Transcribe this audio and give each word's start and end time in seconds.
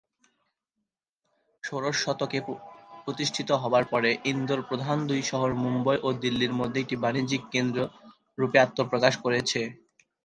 ষোড়শ 1.63 1.95
শতকে 2.03 2.39
প্রতিষ্ঠিত 3.03 3.49
হবার 3.63 3.83
পরে 3.91 4.09
ইন্দোর 4.31 4.61
প্রধান 4.69 4.97
দুই 5.09 5.21
শহর 5.31 5.49
মুম্বই 5.61 5.97
এবং 5.99 6.13
দিল্লির 6.23 6.53
মধ্যে 6.59 6.79
একটি 6.81 6.95
বাণিজ্যিক 7.03 7.41
কেন্দ্র 7.53 7.79
রূপে 8.37 8.57
আত্মপ্রকাশ 8.59 9.13
করেছে। 9.25 9.59